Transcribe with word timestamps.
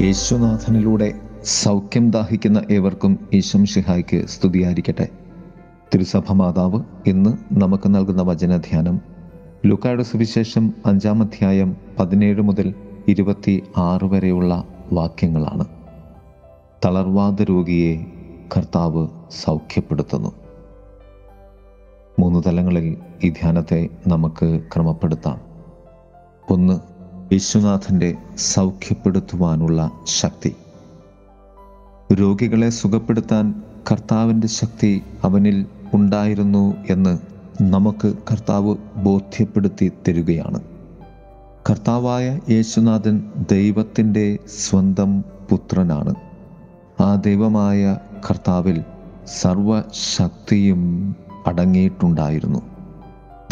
യേശുനാഥനിലൂടെ 0.00 1.20
സൗഖ്യം 1.44 2.10
ദാഹിക്കുന്ന 2.10 2.62
ഏവർക്കും 2.70 3.28
ഈശം 3.32 3.66
ഷിഹായ്ക്ക് 3.66 4.26
സ്തുതിയായിരിക്കട്ടെ. 4.26 5.08
തിരുസഭ 5.94 6.32
മാതാവ് 6.32 6.82
ഇന്ന് 7.06 7.30
നമുക്ക് 7.52 7.94
നൽകുന്ന 7.94 8.22
വചനധ്യാനം 8.22 9.00
ലുക്കായുടെ 9.66 10.02
സുവിശേഷം 10.02 10.74
അഞ്ചാം 10.86 11.22
അധ്യായം 11.22 11.76
പതിനേഴ് 11.98 12.42
മുതൽ 12.42 12.74
ഇരുപത്തി 13.08 13.62
ആറ് 13.76 14.04
വരെയുള്ള 14.04 14.64
വാക്യങ്ങളാണ്. 14.92 15.64
തളർവാദ 16.84 17.42
രോഗിയെ 17.42 18.06
കർത്താവ് 18.56 19.08
സൗഖ്യപ്പെടുത്തുന്നു. 19.30 20.32
മൂന്ന് 22.18 22.42
തലങ്ങളിൽ 22.46 22.96
ഈ 23.24 23.28
ധ്യാനത്തെ 23.28 23.88
നമുക്ക് 24.06 24.60
ക്രമപ്പെടുത്താം. 24.74 25.40
ഒന്ന് 26.50 26.89
യേശുനാഥന്റെ 27.32 28.16
സൗഖ്യപ്പെടുത്തുവാനുള്ള 28.38 29.90
ശക്തി. 30.04 30.56
രോഗികളെ 32.12 32.70
സുഖപ്പെടുത്താൻ 32.70 33.62
കർത്താവിന്റെ 33.92 34.46
ശക്തി 34.46 35.02
അവനിൽ 35.24 35.66
ഉണ്ടായിരുന്നു 35.94 36.74
എന്ന് 36.90 37.18
നമുക്ക് 37.62 38.14
കർത്താവ് 38.30 38.76
ബോധ്യപ്പെടുത്തി 38.96 39.92
തരികയാണ്. 40.08 40.60
കർത്താവായ 41.70 42.40
യേശുനാഥൻ 42.50 43.32
ദൈവത്തിന്റെ 43.50 44.38
സ്വന്തം 44.68 45.20
പുത്രനാണ്. 45.20 46.14
ആ 47.02 47.14
ദൈവമായ 47.14 47.98
കർത്താവിൽ 48.30 48.84
സർവശക്തിയും 49.26 51.16
അടങ്ങിയിട്ടുണ്ടായിരുന്നു. 51.46 52.79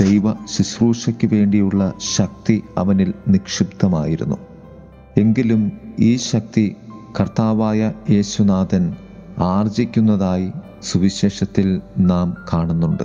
ദൈവ 0.01 0.33
ശുശ്രൂഷയ്ക്ക് 0.47 1.35
വേണ്ടിയുള്ള 1.35 1.93
ശക്തി 2.17 2.63
അവനിൽ 2.79 3.15
നിക്ഷിപ്തമായിരുന്നു. 3.29 4.37
എങ്കിലും 5.17 5.73
ഈ 5.99 6.17
ശക്തി 6.17 6.77
കർത്താവായ 7.21 7.93
യേശുനാഥൻ 8.11 8.97
ആർജിക്കുന്നതായി 9.39 10.53
സുവിശേഷത്തിൽ 10.83 11.81
നാം 11.99 12.37
കാണുന്നുണ്ട്. 12.53 13.03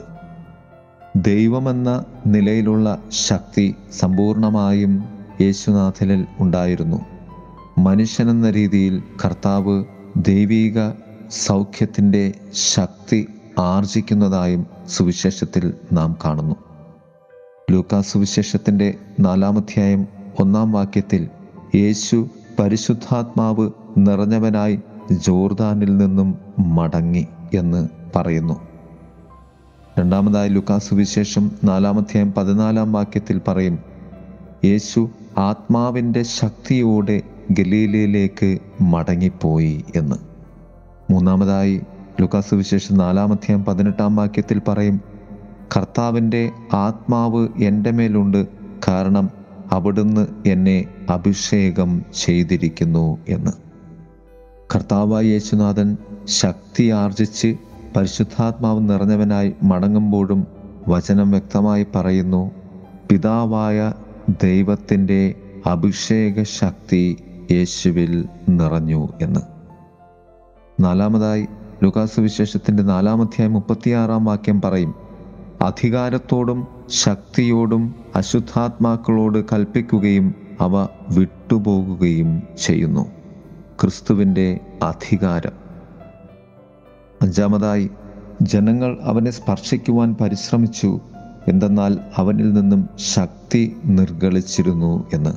ദൈവമെന്ന 1.15 2.05
നിലയിലുള്ള 2.27 3.03
ശക്തി 3.09 3.75
സമ്പൂർണമായും 3.99 5.03
യേശുനാഥനിൽ 5.41 6.25
ഉണ്ടായിരുന്നു. 6.39 7.05
മനുഷ്യനെന്ന 7.77 8.49
രീതിയിൽ 8.49 9.03
കർത്താവ് 9.25 9.83
ദൈവീക 10.17 10.91
സൗഖ്യത്തിന്റെ 11.31 12.33
ശക്തി 12.53 13.27
ആർജിക്കുന്നതായും 13.59 14.65
സുവിശേഷത്തിൽ 14.89 15.73
നാം 15.93 16.17
കാണുന്നു. 16.25 16.55
ലൂക്കാസ് 17.71 18.11
സുവിശേഷത്തിന്റെ 18.11 18.93
നാലാമധ്യായം 19.19 20.07
ഒന്നാം 20.39 20.71
വാക്യത്തിൽ 20.71 21.27
യേശു 21.75 22.29
പരിശുദ്ധാത്മാവ് 22.59 23.71
നിറഞ്ഞവനായി 23.97 24.79
ജോർദാനിൽ 25.11 25.97
നിന്നും 25.97 26.37
മടങ്ങി 26.59 27.27
എന്ന് 27.53 27.89
പറയുന്നു. 28.15 28.67
രണ്ടാമതായി 29.99 30.49
ലുക്കാസ് 30.49 30.89
സുവിശേഷം 30.89 31.51
നാലാമധ്യായം 31.63 32.33
പതിനാലാം 32.33 32.93
വാക്യത്തിൽ 32.93 33.41
പറയും 33.47 33.79
യേശു 34.65 35.09
ആത്മാവിന്റെ 35.37 36.23
ശക്തിയോടെ 36.23 37.21
ഗലീലയിലേക്ക് 37.51 38.59
മടങ്ങിപ്പോയി 38.81 39.85
എന്ന്. 39.95 40.15
മൂന്നാമതായി 41.11 41.81
ലുക്കാസ് 42.21 42.49
സുവിശേഷം 42.49 42.97
നാലാമധ്യായം 42.97 43.65
പതിനെട്ടാം 43.65 44.15
വാക്യത്തിൽ 44.15 44.61
പറയും 44.67 45.12
കർത്താവിന്റെ 45.77 46.51
ആത്മാവ് 46.73 47.47
എന്റെ 47.63 47.91
മേലുണ്ട് 47.91 48.47
കാരണം 48.87 49.29
അവിടുന്ന് 49.71 50.27
എന്നെ 50.45 50.85
അഭിഷേകം 51.09 52.05
ചെയ്തിരിക്കുന്നു 52.15 53.17
എന്ന്. 53.27 53.51
കർത്താവായ 54.75 55.23
യേശുനാഥൻ 55.25 55.97
ശക്തി 56.25 56.89
ആർജിച്ച് 56.89 57.55
പരിശുദ്ധാത്മാവ് 57.95 58.89
നിറഞ്ഞവനായി 58.89 59.53
മടങ്ങുമ്പോഴും 59.63 60.47
വചനം 60.87 61.31
വ്യക്തമായി 61.31 61.85
പറയുന്നു 61.95 62.51
പിതാവായ 63.11 63.93
ദൈവത്തിന്റെ 64.43 65.35
അഭിഷേക 65.65 66.43
ശക്തി 66.43 67.17
യേശുവിൽ 67.51 68.25
നിറഞ്ഞു 68.49 69.09
എന്ന്. 69.21 69.39
നാലാമതായി 70.81 71.47
ലുകാസ് 71.83 72.19
വിശേഷത്തിന്റെ 72.19 72.83
നാലാമധ്യായ 72.83 73.47
മുപ്പത്തിയാറാം 73.47 74.25
വാക്യം 74.25 74.61
പറയും 74.61 74.95
അധികാരത്തോടും 75.63 76.67
ശക്തിയോടും 76.89 77.95
അശുദ്ധാത്മാക്കളോട് 78.15 79.45
കൽപ്പിക്കുകയും 79.53 80.35
അവ 80.59 80.87
വിട്ടുപോകുകയും 81.09 82.43
ചെയ്യുന്നു. 82.61 83.05
ക്രിസ്തുവിന്റെ 83.81 84.59
അധികാരം. 84.83 85.51
അഞ്ചാമതായി 87.21 87.89
ജനങ്ങൾ 88.41 88.97
അവനെ 89.01 89.31
സ്പർശിക്കുവാൻ 89.31 90.15
പരിശ്രമിച്ചു. 90.21 90.99
എന്തെന്നാൽ 91.47 91.99
അവനിൽ 92.17 92.53
നിന്നും 92.53 92.89
ശക്തി 92.97 93.77
നിർഗളിച്ചിരുന്നു 93.85 95.07
എന്ന്. 95.13 95.29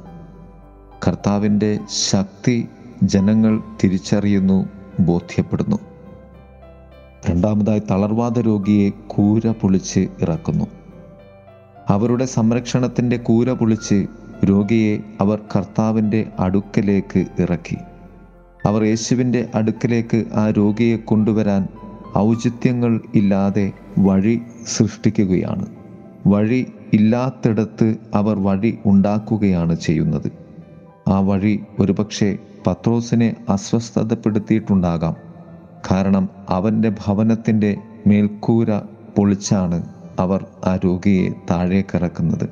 കർത്താവിന്റെ 1.08 1.78
ശക്തി 2.10 2.68
ജനങ്ങൾ 3.02 3.62
തിരിച്ചറിയുന്നു 3.84 4.66
ബോധ്യപ്പെടുന്നു. 5.00 5.78
രണ്ടാമതായി 7.30 7.82
തളർവാദ 7.90 8.38
രോഗിയെ 8.38 8.90
കൂര 9.06 9.50
പൊളിച്ച് 9.50 10.08
ഇറക്കുന്നു. 10.20 10.64
അവരുടെ 11.88 12.24
സംരക്ഷണത്തിന്റെ 12.24 13.16
കൂര 13.16 13.52
പൊളിച്ച് 13.52 14.06
രോഗിയെ 14.44 14.98
അവർ 15.20 15.40
കർത്താവിന്റെ 15.56 16.28
അടുക്കലേക്ക് 16.38 17.24
ഇറക്കി. 17.38 17.76
അവർ 18.66 18.82
യേശുവിന്റെ 18.84 19.48
അടുക്കലേക്ക് 19.54 20.24
ആ 20.34 20.50
രോഗിയെ 20.50 20.96
കൊണ്ടുവരാൻ 20.96 21.68
ഔചിത്യങ്ങൾ 22.18 23.00
ഇല്ലാതെ 23.14 23.72
വഴി 23.98 24.40
സൃഷ്ടിക്കുകയാണ്. 24.66 25.66
വഴി 26.26 26.66
ഇല്ലാത്തിടത്ത് 26.92 27.96
അവർ 28.14 28.38
വഴി 28.38 28.78
ഉണ്ടാക്കുകയാണ് 28.86 29.74
ചെയ്യുന്നത്. 29.74 30.32
ആ 31.08 31.20
വഴി 31.20 31.60
ഒരുപക്ഷെ 31.78 32.38
പത്രോസിനെ 32.66 33.36
അസ്വസ്ഥതപ്പെടുത്തിയിട്ടുണ്ടാകാം. 33.48 35.25
കാരണം 35.90 36.28
അവന്റെ 36.48 36.90
ഭവനത്തിന്റെ 36.90 37.76
മേൽക്കൂര 38.06 38.78
പൊളിച്ചാണ് 39.16 39.82
അവർ 40.18 40.44
ആ 40.64 40.76
രോഗിയെ 40.76 41.32
താഴേക്കിറക്കുന്നത് 41.50 42.46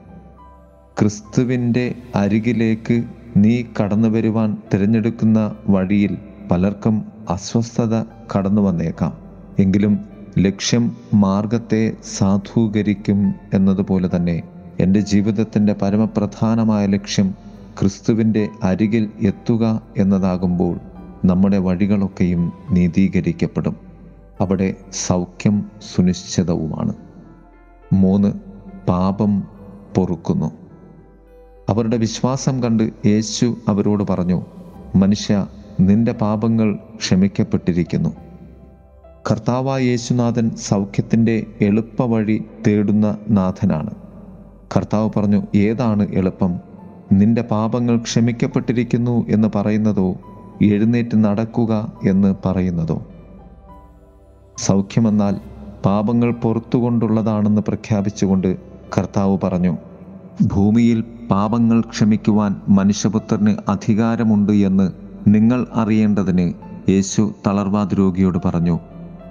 ക്രിസ്തുവിന്റെ 0.99 1.95
അരികിലേക്ക് 2.15 3.05
നീ 3.37 3.65
കടന്നു 3.83 4.09
വരുവാൻ 4.09 4.57
തിരഞ്ഞെടുക്കുന്ന 4.75 5.57
വഴിയിൽ 5.69 6.19
പലർക്കും 6.51 7.05
അസ്വസ്ഥത 7.29 8.05
കടന്നു 8.37 8.63
വന്നേക്കാം. 8.63 9.13
എങ്കിലും 9.59 9.95
ലക്ഷ്യം 10.39 10.97
മാർഗത്തെ 11.15 11.93
സാധൂകരിക്കും 12.05 13.35
എന്നതുപോലെ 13.53 14.17
തന്നെ 14.17 14.43
എന്റെ 14.79 15.01
ജീവിതത്തിന്റെ 15.01 15.73
പരമപ്രധാനമായ 15.73 16.87
ലക്ഷ്യം 16.87 17.35
ക്രിസ്തുവിന്റെ 17.81 18.49
അരികിൽ 18.63 19.11
എത്തുക 19.21 19.83
എന്നതാകുമ്പോൾ 19.97 20.81
നമ്മുടെ 21.25 21.59
വഴികളൊക്കെയും 21.59 22.53
നീതീകരിക്കപ്പെടും. 22.71 23.77
അവിടെ 24.41 24.75
സൗഖ്യം 24.93 25.71
സുനിശ്ചിതവുമാണ്. 25.95 26.93
മൂന്ന് 27.93 28.33
പാപം 28.89 29.41
പൊറുക്കുന്നു. 29.97 30.53
അവരുടെ 31.69 31.97
വിശ്വാസം 31.97 32.63
കണ്ട് 32.63 32.91
യേശു 33.07 33.57
അവരോട് 33.69 34.05
പറഞ്ഞു 34.11 34.47
മനുഷ്യ 34.97 35.47
നിന്റെ 35.81 36.13
പാപങ്ങൾ 36.13 36.79
ക്ഷമിക്കപ്പെട്ടിരിക്കുന്നു. 36.97 38.11
കർത്താവായ 39.31 39.83
യേശുനാഥൻ 39.83 40.51
സൗഖ്യത്തിന്റെ 40.51 41.47
എളുപ്പവഴി 41.61 42.45
തേടുന്ന 42.67 43.19
നാഥനാണ്. 43.31 43.91
കർത്താവ് 44.77 45.11
പറഞ്ഞു 45.17 45.43
ഏതാണ് 45.55 46.09
എളുപ്പം? 46.13 46.61
നിന്റെ 47.13 47.43
പാപങ്ങൾ 47.43 47.97
ക്ഷമിക്കപ്പെട്ടിരിക്കുന്നു 47.97 49.27
എന്ന് 49.29 49.49
പറയുന്നതോ 49.55 50.17
എഴുന്നേറ്റ് 50.63 51.25
നടക്കുക 51.25 51.93
എന്ന് 52.09 52.35
പറയുന്നതോ? 52.47 53.07
സൗഖ്യമെന്നാൽ 54.59 55.41
പാപങ്ങൾ 55.85 56.33
പുറത്തുകൊണ്ടുള്ളതാണെന്ന് 56.33 57.63
പ്രഖ്യാപിച്ചുകൊണ്ട് 57.63 58.57
കർത്താവ് 58.99 59.39
പറഞ്ഞു 59.43 59.77
ഭൂമിയിൽ 60.43 61.05
പാപങ്ങൾ 61.31 61.81
ക്ഷമിക്കുവാൻ 61.81 62.61
മനുഷ്യപുത്രന് 62.69 63.57
അധികാരമുണ്ട് 63.69 64.53
എന്ന് 64.53 64.91
നിങ്ങൾ 65.27 65.67
അറിയേണ്ടതിന് 65.73 66.53
യേശു 66.91 67.33
തളർവാദ് 67.47 67.99
രോഗിയോട് 67.99 68.39
പറഞ്ഞു 68.45 68.79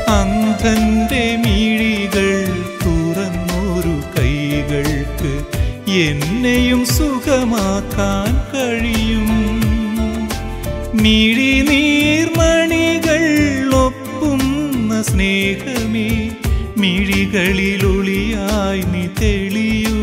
അന്ധന്റെ 0.09 1.37
മിഴികൾ 1.47 2.45
തുറന്നൊരു 2.85 4.21
കൈകൾക്ക് 4.21 5.33
എന്നെയും 5.93 6.87
സുഖമാക്കാൻ 6.87 8.55
കഴിയും. 8.55 9.29
മിഴി 11.03 11.63
നീർമണികൾ 11.71 13.23
ഒപ്പുന്ന 13.75 15.03
സ്നേഹമേ 15.03 16.31
മിഴികളിലൊളിയായി 16.79 18.81
നീ 18.81 19.09
തെളിയൂ. 19.21 19.97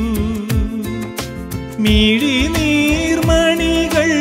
മിഴി 1.80 2.48
നീർമണികൾ 2.48 4.12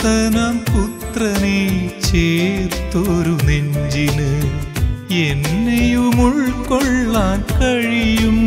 ധൂർത്തനം 0.00 0.54
പുത്രനെ 0.68 1.58
ചേർത്തൊരു 2.04 3.32
നെഞ്ചിന് 3.48 4.28
എന്നെയും 5.24 6.16
ഉൾക്കൊള്ളാൻ 6.26 7.40
കഴിയും. 7.58 8.38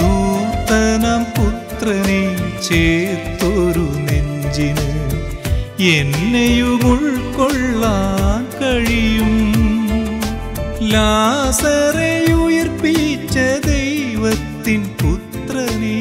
ദൂത്തനം 0.00 1.22
പുത്രനെ 1.36 2.20
ചേർത്തൊരു 2.68 3.86
നെഞ്ചിന് 4.08 4.88
എന്നെയും 5.96 6.82
ഉൾക്കൊള്ളാൻ 6.92 8.42
കഴിയും. 8.60 9.36
ലാസറെ 10.92 12.14
ഉയർപ്പിച്ച 12.42 13.36
ദൈവത്തിൻ 13.70 14.82
പുത്രനെ 15.02 15.98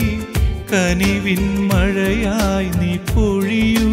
കനിവിൻ 0.72 1.46
മഴയായി 1.70 2.87
പൊഴിയൂ 3.18 3.92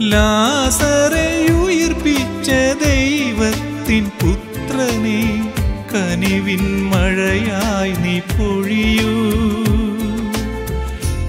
ലാസറയുയർപ്പിച്ച 0.00 2.48
ദൈവത്തിൻ 2.84 4.10
പുത്രനെ 4.20 5.22
കനിവിൻ 5.94 6.64
മഴയായി 6.90 7.90
നീ 7.90 7.96
പൊഴിയൂ. 8.36 9.14